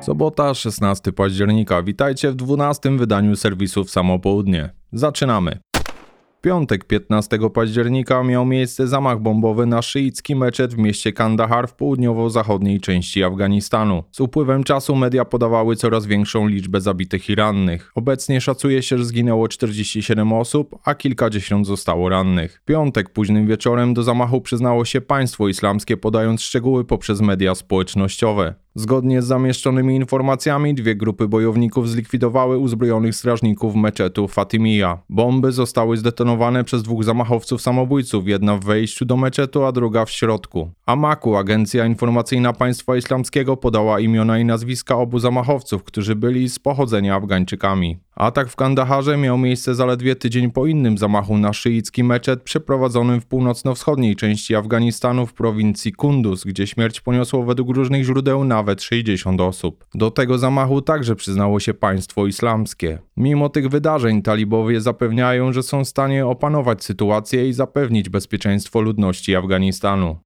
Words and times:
Sobota, 0.00 0.54
16 0.54 1.12
października. 1.12 1.82
Witajcie 1.82 2.30
w 2.30 2.34
12 2.34 2.96
wydaniu 2.96 3.36
serwisu 3.36 3.84
w 3.84 3.90
samo 3.90 4.18
południe. 4.18 4.70
Zaczynamy 4.92 5.60
piątek 6.40 6.84
15 6.84 7.38
października 7.54 8.22
miał 8.22 8.46
miejsce 8.46 8.88
zamach 8.88 9.20
bombowy 9.20 9.66
na 9.66 9.82
szyicki 9.82 10.36
meczet 10.36 10.74
w 10.74 10.78
mieście 10.78 11.12
Kandahar 11.12 11.68
w 11.68 11.74
południowo-zachodniej 11.74 12.80
części 12.80 13.24
Afganistanu. 13.24 14.04
Z 14.12 14.20
upływem 14.20 14.64
czasu 14.64 14.96
media 14.96 15.24
podawały 15.24 15.76
coraz 15.76 16.06
większą 16.06 16.46
liczbę 16.46 16.80
zabitych 16.80 17.28
i 17.28 17.34
rannych. 17.34 17.92
Obecnie 17.94 18.40
szacuje 18.40 18.82
się, 18.82 18.98
że 18.98 19.04
zginęło 19.04 19.48
47 19.48 20.32
osób, 20.32 20.78
a 20.84 20.94
kilkadziesiąt 20.94 21.66
zostało 21.66 22.08
rannych. 22.08 22.62
Piątek 22.64 23.10
późnym 23.10 23.46
wieczorem 23.46 23.94
do 23.94 24.02
zamachu 24.02 24.40
przyznało 24.40 24.84
się 24.84 25.00
państwo 25.00 25.48
islamskie 25.48 25.96
podając 25.96 26.42
szczegóły 26.42 26.84
poprzez 26.84 27.20
media 27.20 27.54
społecznościowe. 27.54 28.54
Zgodnie 28.74 29.22
z 29.22 29.26
zamieszczonymi 29.26 29.96
informacjami, 29.96 30.74
dwie 30.74 30.94
grupy 30.96 31.28
bojowników 31.28 31.88
zlikwidowały 31.88 32.58
uzbrojonych 32.58 33.14
strażników 33.14 33.74
meczetu 33.74 34.28
Fatimia. 34.28 34.98
Bomby 35.08 35.52
zostały 35.52 35.96
zdetonowane 35.96 36.64
przez 36.64 36.82
dwóch 36.82 37.04
zamachowców 37.04 37.62
samobójców, 37.62 38.28
jedna 38.28 38.56
w 38.56 38.64
wejściu 38.64 39.04
do 39.04 39.16
meczetu, 39.16 39.64
a 39.64 39.72
druga 39.72 40.04
w 40.04 40.10
środku. 40.10 40.70
Amaku, 40.86 41.36
agencja 41.36 41.86
informacyjna 41.86 42.52
państwa 42.52 42.96
islamskiego, 42.96 43.56
podała 43.56 44.00
imiona 44.00 44.38
i 44.38 44.44
nazwiska 44.44 44.96
obu 44.96 45.18
zamachowców, 45.18 45.84
którzy 45.84 46.16
byli 46.16 46.48
z 46.48 46.58
pochodzenia 46.58 47.16
Afgańczykami. 47.16 47.98
Atak 48.20 48.48
w 48.48 48.56
Kandaharze 48.56 49.16
miał 49.16 49.38
miejsce 49.38 49.74
zaledwie 49.74 50.16
tydzień 50.16 50.50
po 50.50 50.66
innym 50.66 50.98
zamachu 50.98 51.38
na 51.38 51.52
szyicki 51.52 52.04
meczet 52.04 52.42
przeprowadzonym 52.42 53.20
w 53.20 53.26
północno-wschodniej 53.26 54.16
części 54.16 54.54
Afganistanu 54.54 55.26
w 55.26 55.32
prowincji 55.32 55.92
Kunduz, 55.92 56.44
gdzie 56.44 56.66
śmierć 56.66 57.00
poniosło 57.00 57.42
według 57.42 57.70
różnych 57.70 58.04
źródeł 58.04 58.44
nawet 58.44 58.82
60 58.82 59.40
osób. 59.40 59.84
Do 59.94 60.10
tego 60.10 60.38
zamachu 60.38 60.82
także 60.82 61.16
przyznało 61.16 61.60
się 61.60 61.74
państwo 61.74 62.26
islamskie. 62.26 62.98
Mimo 63.16 63.48
tych 63.48 63.68
wydarzeń 63.68 64.22
talibowie 64.22 64.80
zapewniają, 64.80 65.52
że 65.52 65.62
są 65.62 65.84
w 65.84 65.88
stanie 65.88 66.26
opanować 66.26 66.84
sytuację 66.84 67.48
i 67.48 67.52
zapewnić 67.52 68.08
bezpieczeństwo 68.08 68.80
ludności 68.80 69.36
Afganistanu. 69.36 70.16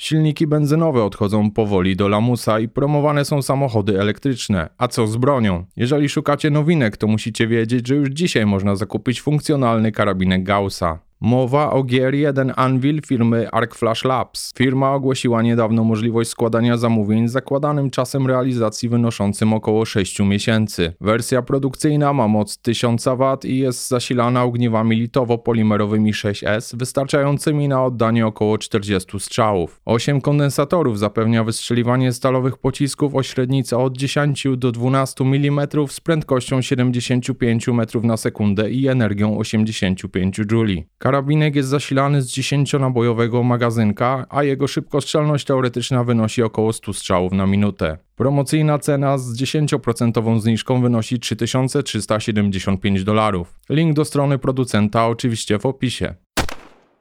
Silniki 0.00 0.46
benzynowe 0.46 1.04
odchodzą 1.04 1.50
powoli 1.50 1.96
do 1.96 2.08
lamusa 2.08 2.60
i 2.60 2.68
promowane 2.68 3.24
są 3.24 3.42
samochody 3.42 4.00
elektryczne. 4.00 4.68
A 4.78 4.88
co 4.88 5.06
z 5.06 5.16
bronią? 5.16 5.64
Jeżeli 5.76 6.08
szukacie 6.08 6.50
nowinek, 6.50 6.96
to 6.96 7.06
musicie 7.06 7.46
wiedzieć, 7.46 7.88
że 7.88 7.94
już 7.94 8.08
dzisiaj 8.08 8.46
można 8.46 8.76
zakupić 8.76 9.20
funkcjonalny 9.20 9.92
karabinek 9.92 10.42
Gaussa. 10.42 10.98
Mowa 11.22 11.70
o 11.70 11.82
Gear 11.82 12.14
1 12.14 12.52
Anvil 12.56 13.00
firmy 13.06 13.50
Arc 13.50 13.74
Flash 13.74 14.04
Labs. 14.04 14.52
Firma 14.58 14.94
ogłosiła 14.94 15.42
niedawno 15.42 15.84
możliwość 15.84 16.30
składania 16.30 16.76
zamówień 16.76 17.28
z 17.28 17.32
zakładanym 17.32 17.90
czasem 17.90 18.26
realizacji 18.26 18.88
wynoszącym 18.88 19.52
około 19.52 19.84
6 19.84 20.20
miesięcy. 20.20 20.92
Wersja 21.00 21.42
produkcyjna 21.42 22.12
ma 22.12 22.28
moc 22.28 22.58
1000 22.58 23.04
W 23.04 23.48
i 23.48 23.58
jest 23.58 23.88
zasilana 23.88 24.44
ogniwami 24.44 24.96
litowo-polimerowymi 24.96 26.12
6S, 26.12 26.76
wystarczającymi 26.76 27.68
na 27.68 27.84
oddanie 27.84 28.26
około 28.26 28.58
40 28.58 29.20
strzałów. 29.20 29.80
8 29.84 30.20
kondensatorów 30.20 30.98
zapewnia 30.98 31.44
wystrzeliwanie 31.44 32.12
stalowych 32.12 32.58
pocisków 32.58 33.14
o 33.14 33.22
średnicy 33.22 33.76
od 33.76 33.96
10 33.96 34.46
do 34.56 34.72
12 34.72 35.24
mm 35.24 35.68
z 35.88 36.00
prędkością 36.00 36.62
75 36.62 37.68
m 37.68 37.86
na 38.02 38.16
sekundę 38.16 38.70
i 38.70 38.88
energią 38.88 39.38
85 39.38 40.38
J. 40.38 40.46
Karabinek 41.10 41.56
jest 41.56 41.68
zasilany 41.68 42.22
z 42.22 42.30
10-nabojowego 42.30 43.44
magazynka, 43.44 44.26
a 44.28 44.44
jego 44.44 44.66
szybkostrzelność 44.66 45.44
teoretyczna 45.44 46.04
wynosi 46.04 46.42
około 46.42 46.72
100 46.72 46.92
strzałów 46.92 47.32
na 47.32 47.46
minutę. 47.46 47.98
Promocyjna 48.16 48.78
cena 48.78 49.18
z 49.18 49.36
10% 49.36 50.40
zniżką 50.40 50.82
wynosi 50.82 51.20
3375 51.20 53.04
dolarów. 53.04 53.60
Link 53.70 53.96
do 53.96 54.04
strony 54.04 54.38
producenta 54.38 55.06
oczywiście 55.06 55.58
w 55.58 55.66
opisie. 55.66 56.14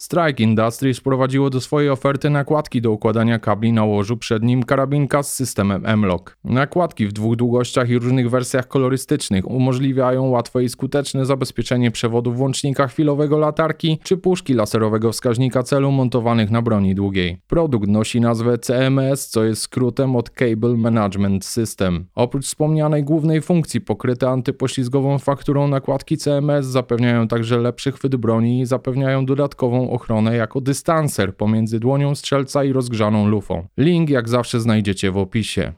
Strike 0.02 0.44
Industries 0.44 1.00
wprowadziło 1.00 1.50
do 1.50 1.62
swojej 1.62 1.90
oferty 1.90 2.30
nakładki 2.30 2.82
do 2.82 2.92
układania 2.92 3.40
kabli 3.40 3.74
na 3.74 3.84
łożu 3.84 4.18
przed 4.18 4.44
nim 4.44 4.64
karabinka 4.64 5.24
z 5.24 5.34
systemem 5.34 5.86
M-Lock. 5.86 6.38
Nakładki 6.44 7.08
w 7.08 7.14
dwóch 7.14 7.36
długościach 7.36 7.90
i 7.90 8.00
różnych 8.00 8.30
wersjach 8.30 8.68
kolorystycznych 8.68 9.48
umożliwiają 9.48 10.30
łatwe 10.30 10.64
i 10.64 10.70
skuteczne 10.70 11.26
zabezpieczenie 11.26 11.92
przewodu 11.92 12.34
włącznika 12.34 12.88
chwilowego 12.88 13.38
latarki 13.38 14.00
czy 14.04 14.18
puszki 14.18 14.54
laserowego 14.54 15.12
wskaźnika 15.12 15.64
celu 15.64 15.92
montowanych 15.92 16.52
na 16.52 16.62
broni 16.62 16.96
długiej. 16.96 17.38
Produkt 17.48 17.88
nosi 17.88 18.22
nazwę 18.22 18.58
CMS, 18.58 19.28
co 19.28 19.44
jest 19.44 19.62
skrótem 19.62 20.16
od 20.16 20.30
Cable 20.30 20.78
Management 20.78 21.46
System. 21.46 22.06
Oprócz 22.16 22.46
wspomnianej 22.46 23.04
głównej 23.04 23.42
funkcji 23.42 23.82
pokryte 23.82 24.30
antypoślizgową 24.30 25.18
fakturą 25.18 25.68
nakładki 25.68 26.18
CMS 26.18 26.66
zapewniają 26.66 27.28
także 27.28 27.58
lepszy 27.58 27.92
chwyt 27.92 28.16
broni 28.16 28.62
i 28.62 28.66
zapewniają 28.66 29.26
dodatkową 29.26 29.89
ochronę 29.90 30.36
jako 30.36 30.62
dystanser 30.62 31.36
pomiędzy 31.36 31.80
dłonią 31.80 32.16
strzelca 32.16 32.64
i 32.64 32.74
rozgrzaną 32.74 33.28
lufą. 33.28 33.68
Link 33.78 34.10
jak 34.10 34.30
zawsze 34.30 34.60
znajdziecie 34.60 35.12
w 35.12 35.18
opisie. 35.18 35.74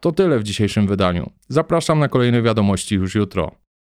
To 0.00 0.12
tyle 0.12 0.38
w 0.38 0.42
dzisiejszym 0.42 0.86
wydaniu. 0.86 1.30
Zapraszam 1.48 1.98
na 1.98 2.08
kolejne 2.08 2.42
wiadomości 2.42 2.94
już 2.94 3.14
jutro. 3.14 3.65